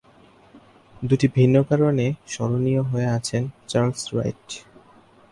[1.01, 4.47] দুইটি ভিন্ন কারণে স্মরণীয় হয়ে আছেন চার্লস রাইট।